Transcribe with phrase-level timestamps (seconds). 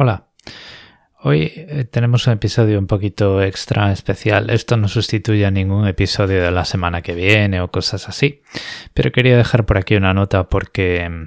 [0.00, 0.28] Hola.
[1.22, 4.48] Hoy eh, tenemos un episodio un poquito extra especial.
[4.48, 8.40] Esto no sustituye a ningún episodio de la semana que viene o cosas así.
[8.94, 11.26] Pero quería dejar por aquí una nota porque mm,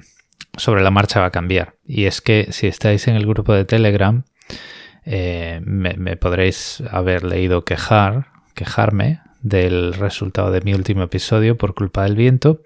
[0.57, 1.75] sobre la marcha va a cambiar.
[1.85, 4.23] Y es que si estáis en el grupo de Telegram,
[5.03, 11.73] eh, me, me, podréis haber leído quejar, quejarme del resultado de mi último episodio por
[11.73, 12.61] culpa del viento.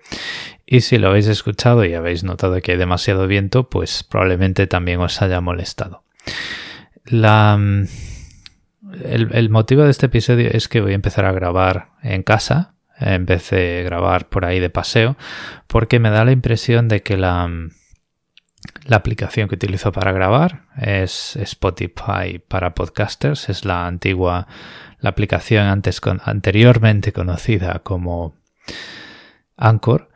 [0.66, 5.00] Y si lo habéis escuchado y habéis notado que hay demasiado viento, pues probablemente también
[5.00, 6.04] os haya molestado.
[7.06, 7.86] La, mm,
[9.04, 13.26] el, motivo de este episodio es que voy a empezar a grabar en casa en
[13.26, 15.18] vez de grabar por ahí de paseo,
[15.68, 17.72] porque me da la impresión de que la, mm,
[18.86, 24.48] la aplicación que utilizo para grabar es Spotify para podcasters, es la antigua,
[25.00, 28.36] la aplicación antes anteriormente conocida como
[29.58, 30.10] Anchor.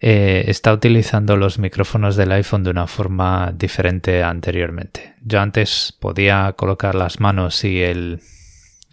[0.00, 5.16] Eh, está utilizando los micrófonos del iPhone de una forma diferente anteriormente.
[5.22, 8.20] Yo antes podía colocar las manos y el,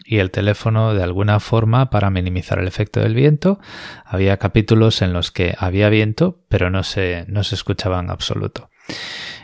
[0.03, 3.59] y el teléfono de alguna forma para minimizar el efecto del viento.
[4.03, 8.71] Había capítulos en los que había viento, pero no se, no se escuchaba en absoluto.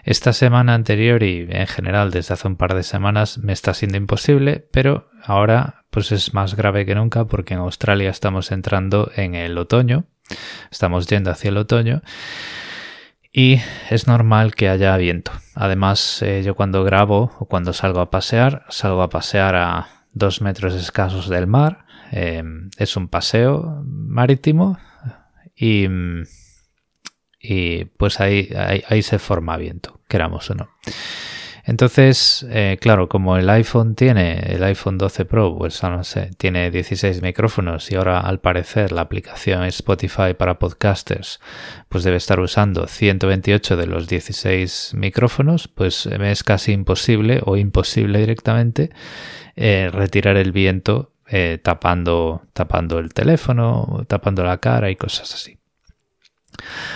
[0.03, 3.98] Esta semana anterior y en general desde hace un par de semanas me está siendo
[3.98, 9.36] imposible, pero ahora pues es más grave que nunca porque en Australia estamos entrando en
[9.36, 10.08] el otoño
[10.70, 12.02] Estamos yendo hacia el otoño
[13.33, 15.31] y es normal que haya viento.
[15.55, 20.42] Además, eh, yo cuando grabo o cuando salgo a pasear, salgo a pasear a dos
[20.42, 21.86] metros escasos del mar.
[22.11, 24.78] Em, es un paseo marítimo
[25.55, 25.88] y,
[27.42, 28.50] y pues ahí,
[28.88, 30.70] ahí se forma viento, queramos o no.
[31.64, 36.72] Entonces, eh, claro, como el iPhone tiene, el iPhone 12 Pro, pues no sé, tiene
[36.72, 41.39] 16 micrófonos y ahora al parecer la aplicación Spotify para podcasters,
[41.88, 47.58] pues debe estar usando 128 de los 16 micrófonos, pues me es casi imposible o
[47.58, 48.89] imposible directamente
[49.55, 55.61] eh, retirar el viento eh, tapando, tapando el teléfono, tapando la cara y cosas así.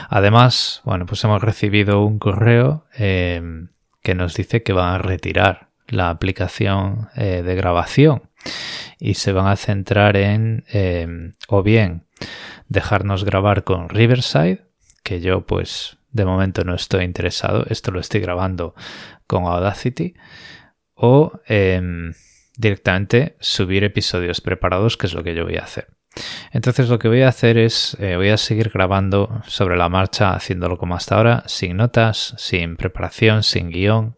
[0.09, 6.09] Además, bueno, pues hemos recibido un correo que nos dice que van a retirar la
[6.09, 8.29] aplicación eh, de grabación
[8.99, 12.05] y se van a centrar en em, o bien
[12.67, 14.65] dejarnos grabar con Riverside,
[15.03, 18.73] que yo pues de momento no estoy interesado, esto lo estoy grabando
[19.27, 20.13] con Audacity,
[20.93, 21.41] o
[22.57, 25.87] directamente subir episodios preparados, que es lo que yo voy a hacer.
[26.51, 30.33] Entonces lo que voy a hacer es, eh, voy a seguir grabando sobre la marcha,
[30.33, 34.17] haciéndolo como hasta ahora, sin notas, sin preparación, sin guion.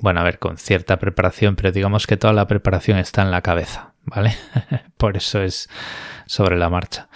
[0.00, 3.42] Bueno, a ver, con cierta preparación, pero digamos que toda la preparación está en la
[3.42, 4.36] cabeza, ¿vale?
[4.96, 5.68] Por eso es
[6.26, 7.08] sobre la marcha.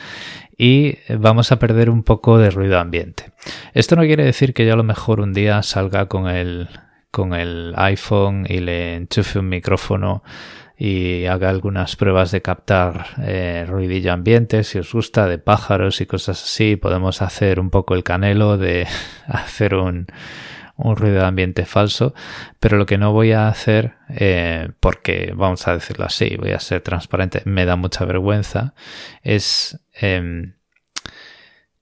[0.57, 3.33] Y vamos a perder un poco de ruido ambiente.
[3.75, 6.69] Esto no quiere decir que yo a lo mejor un día salga con el,
[7.11, 10.23] con el iPhone y le enchufe un micrófono
[10.77, 16.07] y haga algunas pruebas de captar eh, ruidillo ambiente, si os gusta, de pájaros y
[16.07, 16.77] cosas así.
[16.77, 18.87] Podemos hacer un poco el canelo de
[19.27, 20.07] hacer un,
[20.79, 22.15] un ruido de ambiente falso,
[22.61, 26.61] pero lo que no voy a hacer, eh, porque vamos a decirlo así, voy a
[26.61, 28.75] ser transparente, me da mucha vergüenza,
[29.23, 30.55] es em,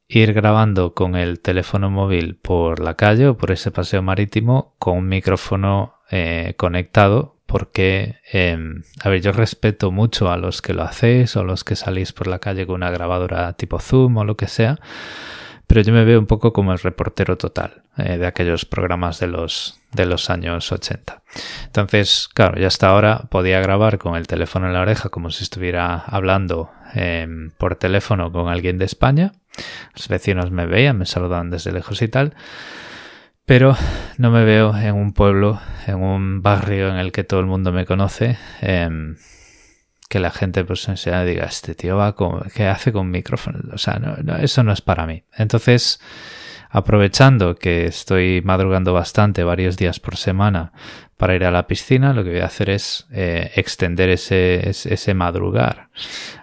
[0.08, 4.98] ir grabando con el teléfono móvil por la calle o por ese paseo marítimo con
[4.98, 10.82] un micrófono eh, conectado porque, em, a ver, yo respeto mucho a los que lo
[10.82, 14.36] hacéis o los que salís por la calle con una grabadora tipo Zoom o lo
[14.36, 14.78] que sea,
[15.66, 19.28] pero yo me veo un poco como el reportero total eh, de aquellos programas de
[19.28, 21.22] los, de los años 80.
[21.66, 25.44] Entonces, claro, ya hasta ahora podía grabar con el teléfono en la oreja como si
[25.44, 29.32] estuviera hablando em, por teléfono con alguien de España.
[29.94, 32.34] Los vecinos me veían, me saludaban desde lejos y tal.
[33.44, 33.76] Pero
[34.18, 37.70] no me veo en un pueblo, en un barrio en el que todo el mundo
[37.70, 39.16] me conoce, em,
[40.08, 43.60] que la gente pues enseña diga, este tío va con, ¿qué hace con micrófono?
[43.72, 45.22] O sea, no, eso no es para mí.
[45.36, 46.00] Entonces,
[46.76, 50.72] aprovechando que estoy madrugando bastante, varios días por semana,
[51.16, 55.14] para ir a la piscina, lo que voy a hacer es eh, extender ese, ese
[55.14, 55.88] madrugar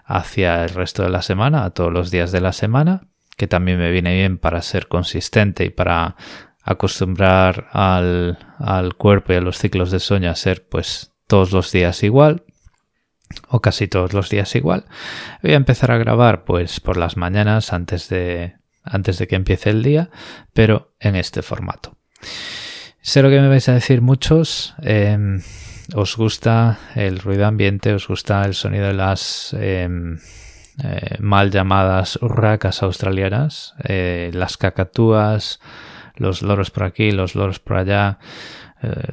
[0.04, 3.04] hacia el resto de la semana, a todos los días de la semana,
[3.38, 6.16] que también me viene bien para ser consistente y para
[6.64, 11.72] acostumbrar al, al, cuerpo y a los ciclos de sueño a ser pues todos los
[11.72, 12.44] días igual
[13.50, 14.86] o casi todos los días igual.
[15.44, 19.70] Voy a empezar a grabar pues por las mañanas antes de antes de que empiece
[19.70, 20.10] el día,
[20.54, 21.98] pero en este formato.
[23.02, 24.76] Sé lo que me vais a decir muchos.
[24.82, 25.42] Em,
[25.94, 30.20] os gusta el ruido ambiente, os gusta el sonido de las em,
[30.84, 35.60] eh, mal llamadas urracas australianas, eh, las cacatúas,
[36.16, 38.20] los loros por aquí, los loros por allá,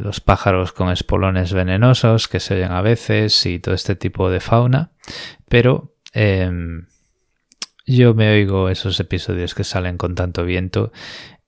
[0.00, 4.40] los pájaros con espolones venenosos que se oyen a veces y todo este tipo de
[4.40, 4.90] fauna,
[5.48, 6.86] pero em,
[7.96, 10.92] yo me oigo esos episodios que salen con tanto viento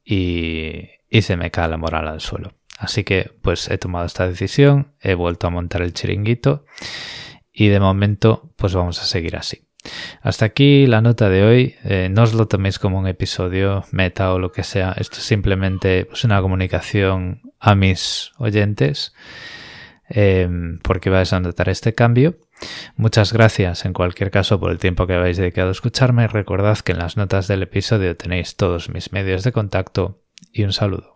[0.04, 0.88] y,
[1.20, 2.54] se me cae la moral al suelo.
[2.78, 6.64] Así que pues he tomado esta decisión, he vuelto a montar el chiringuito
[7.52, 9.66] y de momento pues vamos a seguir así.
[10.20, 11.74] Hasta aquí la nota de hoy.
[11.84, 14.94] Eh, no os lo toméis como un episodio meta o lo que sea.
[14.96, 19.12] Esto es simplemente pues, una comunicación a mis oyentes
[20.14, 20.48] eh,
[20.82, 22.36] porque vais a notar este cambio.
[22.96, 26.28] Muchas gracias en cualquier caso por el tiempo que habéis dedicado a escucharme.
[26.28, 30.22] Recordad que en las notas del episodio tenéis todos mis medios de contacto
[30.52, 31.10] y un saludo.